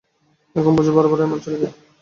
এখন 0.55 0.73
বুঝি 0.77 0.91
বরাবরই 0.91 1.23
এমনি 1.25 1.41
চলিবে। 1.45 1.67